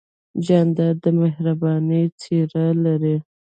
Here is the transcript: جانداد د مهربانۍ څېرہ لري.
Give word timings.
جانداد 0.45 0.95
د 1.03 1.05
مهربانۍ 1.21 2.03
څېرہ 2.19 2.67
لري. 2.83 3.15